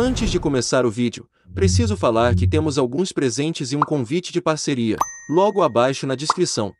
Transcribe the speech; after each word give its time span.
Antes 0.00 0.30
de 0.30 0.38
começar 0.38 0.86
o 0.86 0.90
vídeo, 0.92 1.28
preciso 1.52 1.96
falar 1.96 2.36
que 2.36 2.46
temos 2.46 2.78
alguns 2.78 3.10
presentes 3.10 3.72
e 3.72 3.76
um 3.76 3.80
convite 3.80 4.32
de 4.32 4.40
parceria, 4.40 4.96
logo 5.28 5.60
abaixo 5.60 6.06
na 6.06 6.14
descrição. 6.14 6.72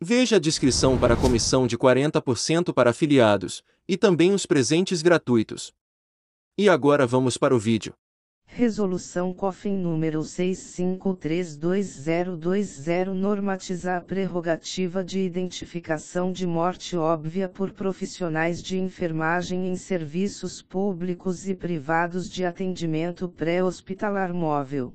Veja 0.00 0.36
a 0.36 0.38
descrição 0.38 0.96
para 0.96 1.14
a 1.14 1.16
comissão 1.16 1.66
de 1.66 1.76
40% 1.76 2.72
para 2.72 2.90
afiliados, 2.90 3.64
e 3.88 3.96
também 3.96 4.32
os 4.32 4.46
presentes 4.46 5.02
gratuitos. 5.02 5.72
E 6.56 6.68
agora 6.68 7.08
vamos 7.08 7.36
para 7.36 7.56
o 7.56 7.58
vídeo. 7.58 7.92
Resolução 8.58 9.32
COFIN 9.32 9.76
número 9.76 10.18
65322020 10.18 13.12
normatiza 13.12 13.96
a 13.96 14.00
prerrogativa 14.00 15.04
de 15.04 15.20
identificação 15.20 16.32
de 16.32 16.44
morte 16.44 16.96
óbvia 16.96 17.48
por 17.48 17.70
profissionais 17.70 18.60
de 18.60 18.76
enfermagem 18.76 19.68
em 19.68 19.76
serviços 19.76 20.60
públicos 20.60 21.48
e 21.48 21.54
privados 21.54 22.28
de 22.28 22.44
atendimento 22.44 23.28
pré-hospitalar 23.28 24.34
móvel. 24.34 24.92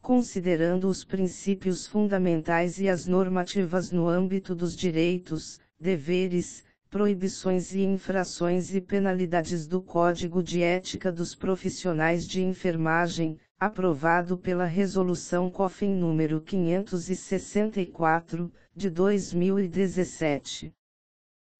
Considerando 0.00 0.88
os 0.88 1.04
princípios 1.04 1.86
fundamentais 1.86 2.80
e 2.80 2.88
as 2.88 3.06
normativas 3.06 3.92
no 3.92 4.08
âmbito 4.08 4.56
dos 4.56 4.74
direitos, 4.74 5.60
deveres, 5.78 6.64
proibições 6.90 7.72
e 7.72 7.84
infrações 7.84 8.74
e 8.74 8.80
penalidades 8.80 9.68
do 9.68 9.80
Código 9.80 10.42
de 10.42 10.64
Ética 10.64 11.12
dos 11.12 11.36
Profissionais 11.36 12.26
de 12.26 12.42
Enfermagem, 12.42 13.38
aprovado 13.64 14.36
pela 14.36 14.64
Resolução 14.64 15.48
COFEN 15.48 15.94
número 15.94 16.40
564, 16.40 18.52
de 18.74 18.90
2017. 18.90 20.74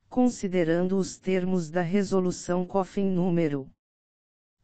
Considerando 0.08 0.96
os 0.96 1.16
termos 1.16 1.70
da 1.70 1.80
Resolução 1.80 2.66
COFEN 2.66 3.08
número 3.08 3.70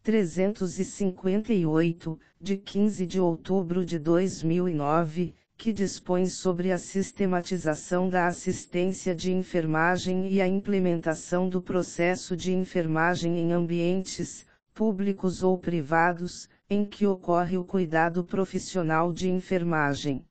358, 0.02 2.18
de 2.40 2.56
15 2.56 3.06
de 3.06 3.20
outubro 3.20 3.86
de 3.86 4.00
2009, 4.00 5.32
que 5.56 5.72
dispõe 5.72 6.26
sobre 6.26 6.72
a 6.72 6.78
sistematização 6.78 8.08
da 8.08 8.26
assistência 8.26 9.14
de 9.14 9.32
enfermagem 9.32 10.28
e 10.28 10.40
a 10.40 10.48
implementação 10.48 11.48
do 11.48 11.62
processo 11.62 12.36
de 12.36 12.52
enfermagem 12.52 13.38
em 13.38 13.52
ambientes, 13.52 14.47
públicos 14.78 15.42
ou 15.42 15.58
privados, 15.58 16.48
em 16.70 16.84
que 16.84 17.04
ocorre 17.04 17.58
o 17.58 17.64
cuidado 17.64 18.22
profissional 18.22 19.12
de 19.12 19.28
enfermagem. 19.28 20.24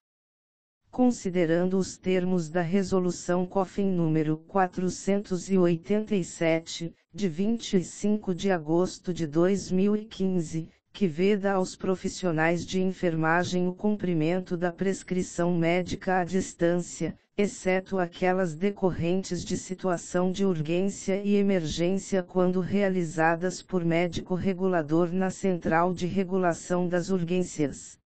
Considerando 0.90 1.78
os 1.78 1.98
termos 1.98 2.48
da 2.48 2.62
Resolução 2.62 3.46
COFEN 3.46 3.92
número 3.92 4.38
487, 4.48 6.96
de 7.14 7.28
25 7.28 8.34
de 8.34 8.50
agosto 8.50 9.14
de 9.14 9.28
2015, 9.28 10.70
que 10.94 11.08
veda 11.08 11.52
aos 11.52 11.76
profissionais 11.76 12.66
de 12.66 12.82
enfermagem 12.82 13.68
o 13.68 13.74
cumprimento 13.74 14.56
da 14.56 14.72
prescrição 14.72 15.58
médica 15.58 16.22
à 16.22 16.24
distância, 16.24 17.20
exceto 17.40 18.00
aquelas 18.00 18.56
decorrentes 18.56 19.46
de 19.46 19.56
situação 19.56 20.32
de 20.32 20.44
urgência 20.44 21.22
e 21.22 21.36
emergência 21.36 22.24
quando 22.24 22.60
realizadas 22.60 23.62
por 23.62 23.86
médico 23.86 24.34
regulador 24.34 25.14
na 25.14 25.30
Central 25.30 25.94
de 25.94 26.08
Regulação 26.08 26.88
das 26.88 27.12
Urgências. 27.12 28.00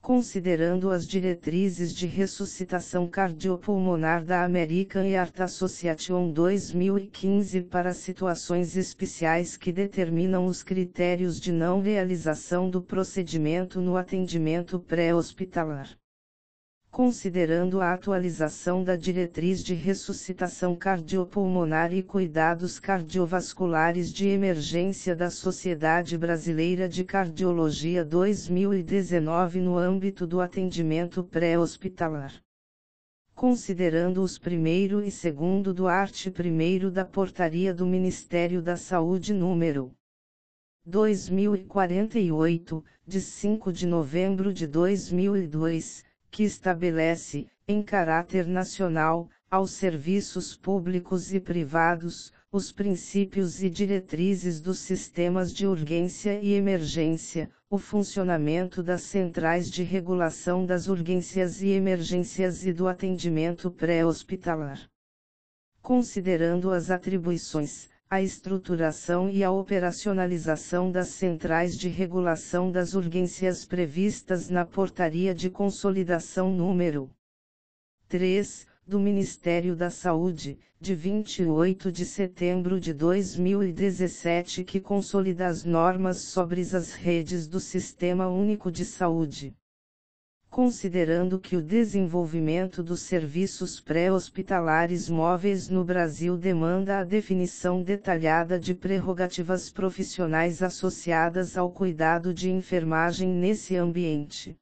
Considerando 0.00 0.90
as 0.92 1.08
diretrizes 1.08 1.92
de 1.92 2.06
ressuscitação 2.06 3.08
cardiopulmonar 3.08 4.24
da 4.24 4.44
American 4.44 5.04
Heart 5.04 5.40
Association 5.40 6.30
2015 6.30 7.62
para 7.62 7.92
situações 7.92 8.76
especiais 8.76 9.56
que 9.56 9.72
determinam 9.72 10.46
os 10.46 10.62
critérios 10.62 11.40
de 11.40 11.50
não 11.50 11.80
realização 11.80 12.70
do 12.70 12.80
procedimento 12.80 13.80
no 13.80 13.96
atendimento 13.96 14.78
pré-hospitalar 14.78 15.98
considerando 16.96 17.82
a 17.82 17.92
atualização 17.92 18.82
da 18.82 18.96
diretriz 18.96 19.62
de 19.62 19.74
ressuscitação 19.74 20.74
cardiopulmonar 20.74 21.92
e 21.92 22.02
cuidados 22.02 22.80
cardiovasculares 22.80 24.10
de 24.10 24.28
emergência 24.28 25.14
da 25.14 25.28
Sociedade 25.28 26.16
Brasileira 26.16 26.88
de 26.88 27.04
Cardiologia 27.04 28.02
2019 28.02 29.60
no 29.60 29.76
âmbito 29.76 30.26
do 30.26 30.40
atendimento 30.40 31.22
pré-hospitalar. 31.22 32.32
Considerando 33.34 34.22
os 34.22 34.38
primeiro 34.38 35.04
e 35.04 35.10
segundo 35.10 35.74
do 35.74 35.86
art. 35.86 36.28
1 36.28 36.90
da 36.90 37.04
Portaria 37.04 37.74
do 37.74 37.84
Ministério 37.84 38.62
da 38.62 38.78
Saúde 38.78 39.34
número 39.34 39.92
2048, 40.86 42.82
de 43.06 43.20
5 43.20 43.70
de 43.70 43.86
novembro 43.86 44.50
de 44.50 44.66
2002, 44.66 46.05
que 46.36 46.44
estabelece, 46.44 47.46
em 47.66 47.82
caráter 47.82 48.46
nacional, 48.46 49.26
aos 49.50 49.70
serviços 49.70 50.54
públicos 50.54 51.32
e 51.32 51.40
privados, 51.40 52.30
os 52.52 52.70
princípios 52.70 53.62
e 53.62 53.70
diretrizes 53.70 54.60
dos 54.60 54.80
sistemas 54.80 55.50
de 55.50 55.66
urgência 55.66 56.38
e 56.42 56.52
emergência, 56.52 57.48
o 57.70 57.78
funcionamento 57.78 58.82
das 58.82 59.00
centrais 59.04 59.70
de 59.70 59.82
regulação 59.82 60.66
das 60.66 60.88
urgências 60.88 61.62
e 61.62 61.68
emergências 61.68 62.66
e 62.66 62.72
do 62.74 62.86
atendimento 62.86 63.70
pré-hospitalar. 63.70 64.90
Considerando 65.80 66.70
as 66.70 66.90
atribuições, 66.90 67.88
a 68.08 68.22
estruturação 68.22 69.28
e 69.28 69.42
a 69.42 69.50
operacionalização 69.50 70.92
das 70.92 71.08
centrais 71.08 71.76
de 71.76 71.88
regulação 71.88 72.70
das 72.70 72.94
urgências 72.94 73.64
previstas 73.64 74.48
na 74.48 74.64
Portaria 74.64 75.34
de 75.34 75.50
Consolidação 75.50 76.52
número 76.52 77.10
3, 78.08 78.64
do 78.86 79.00
Ministério 79.00 79.74
da 79.74 79.90
Saúde, 79.90 80.56
de 80.80 80.94
28 80.94 81.90
de 81.90 82.04
setembro 82.04 82.78
de 82.78 82.92
2017 82.92 84.62
que 84.62 84.80
consolida 84.80 85.48
as 85.48 85.64
normas 85.64 86.18
sobre 86.18 86.60
as 86.60 86.92
redes 86.92 87.48
do 87.48 87.58
Sistema 87.58 88.28
Único 88.28 88.70
de 88.70 88.84
Saúde. 88.84 89.52
Considerando 90.56 91.38
que 91.38 91.54
o 91.54 91.60
desenvolvimento 91.60 92.82
dos 92.82 93.02
serviços 93.02 93.78
pré-hospitalares 93.78 95.06
móveis 95.06 95.68
no 95.68 95.84
Brasil 95.84 96.38
demanda 96.38 96.98
a 96.98 97.04
definição 97.04 97.82
detalhada 97.82 98.58
de 98.58 98.72
prerrogativas 98.72 99.68
profissionais 99.68 100.62
associadas 100.62 101.58
ao 101.58 101.70
cuidado 101.70 102.32
de 102.32 102.50
enfermagem 102.50 103.28
nesse 103.28 103.76
ambiente. 103.76 104.58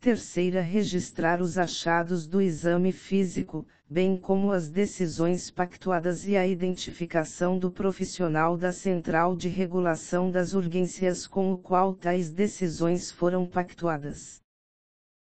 Terceira, 0.01 0.61
registrar 0.61 1.41
os 1.41 1.57
achados 1.57 2.27
do 2.27 2.41
exame 2.41 2.91
físico, 2.91 3.65
bem 3.89 4.17
como 4.17 4.51
as 4.51 4.69
decisões 4.69 5.53
pactuadas 5.53 6.27
e 6.27 6.37
a 6.37 6.49
identificação 6.49 7.61
do 7.61 7.71
profissional 7.71 8.57
da 8.57 8.73
Central 8.73 9.37
de 9.37 9.49
Regulação 9.49 10.33
das 10.33 10.53
Urgências 10.53 11.29
com 11.29 11.53
o 11.53 11.59
qual 11.59 11.95
tais 11.95 12.29
decisões 12.29 13.09
foram 13.09 13.47
pactuadas. 13.47 14.43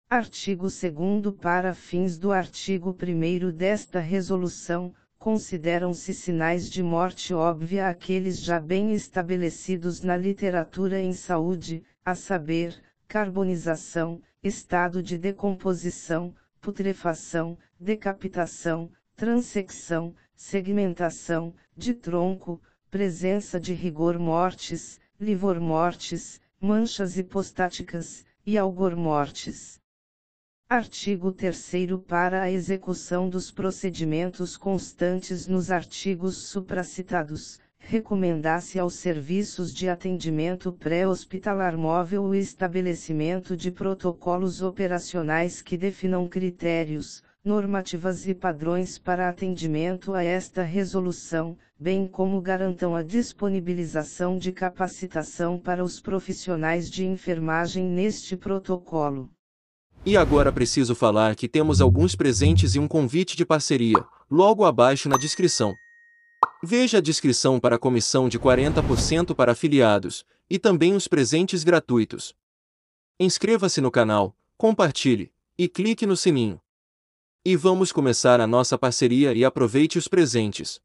Artigo 0.10 0.68
2 0.70 1.36
Para 1.42 1.74
fins 1.74 2.18
do 2.18 2.32
artigo 2.32 2.96
1 2.98 3.52
desta 3.52 4.00
resolução, 4.00 4.96
consideram-se 5.20 6.14
sinais 6.14 6.70
de 6.70 6.82
morte 6.82 7.34
óbvia 7.34 7.90
aqueles 7.90 8.40
já 8.40 8.58
bem 8.58 8.94
estabelecidos 8.94 10.00
na 10.02 10.16
literatura 10.16 10.98
em 11.02 11.12
saúde, 11.12 11.84
a 12.06 12.16
saber, 12.16 12.82
carbonização, 13.06 14.22
estado 14.42 15.04
de 15.04 15.18
decomposição, 15.18 16.34
putrefação, 16.62 17.58
decapitação, 17.78 18.90
transecção, 19.14 20.16
segmentação, 20.34 21.54
de 21.76 21.94
tronco, 21.94 22.62
presença 22.90 23.60
de 23.60 23.74
rigor 23.74 24.18
mortis, 24.18 25.02
livor 25.20 25.60
mortis, 25.60 26.40
manchas 26.62 27.18
hipostáticas, 27.18 28.26
e 28.46 28.58
algor 28.58 28.96
mortis. 28.96 29.82
Artigo 30.70 31.32
3 31.32 31.72
Para 32.06 32.42
a 32.42 32.52
execução 32.52 33.30
dos 33.30 33.50
procedimentos 33.50 34.58
constantes 34.58 35.48
nos 35.48 35.72
artigos 35.72 36.50
supracitados, 36.50 37.58
recomenda-se 37.80 38.78
aos 38.78 38.96
serviços 38.96 39.74
de 39.74 39.88
atendimento 39.88 40.74
pré-hospitalar 40.74 41.78
móvel 41.78 42.26
o 42.26 42.36
estabelecimento 42.36 43.56
de 43.56 43.72
protocolos 43.72 44.62
operacionais 44.62 45.62
que 45.62 45.78
definam 45.78 46.28
critérios, 46.28 47.24
normativas 47.46 48.28
e 48.28 48.36
padrões 48.36 49.00
para 49.00 49.30
atendimento 49.30 50.14
a 50.14 50.22
esta 50.22 50.64
resolução, 50.64 51.58
bem 51.80 52.06
como 52.06 52.42
garantam 52.42 52.94
a 52.94 53.02
disponibilização 53.02 54.38
de 54.38 54.52
capacitação 54.52 55.58
para 55.58 55.82
os 55.82 56.02
profissionais 56.02 56.92
de 56.92 57.06
enfermagem 57.06 57.86
neste 57.86 58.36
protocolo. 58.36 59.32
E 60.08 60.16
agora 60.16 60.54
preciso 60.54 60.96
falar 60.96 61.36
que 61.36 61.50
temos 61.50 61.82
alguns 61.82 62.16
presentes 62.16 62.76
e 62.76 62.80
um 62.80 62.88
convite 62.88 63.36
de 63.36 63.46
parceria, 63.46 64.02
logo 64.32 64.64
abaixo 64.64 65.10
na 65.10 65.18
descrição. 65.18 65.76
Veja 66.64 67.00
a 67.00 67.02
descrição 67.02 67.60
para 67.60 67.76
a 67.76 67.78
comissão 67.78 68.30
de 68.30 68.40
40% 68.40 69.36
para 69.36 69.52
afiliados, 69.52 70.24
e 70.50 70.58
também 70.58 70.94
os 70.94 71.10
presentes 71.10 71.62
gratuitos. 71.62 72.34
Inscreva-se 73.20 73.82
no 73.82 73.92
canal, 73.92 74.34
compartilhe, 74.58 75.30
e 75.58 75.68
clique 75.68 76.06
no 76.06 76.16
sininho. 76.16 76.58
E 77.44 77.58
vamos 77.58 77.92
começar 77.92 78.40
a 78.40 78.48
nossa 78.48 78.78
parceria 78.78 79.34
e 79.34 79.44
aproveite 79.44 79.98
os 79.98 80.08
presentes. 80.08 80.80